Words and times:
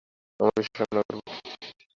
আমার 0.39 0.53
বিশ্বাস 0.57 0.85
আমরা 0.85 1.01
পারব। 1.07 1.21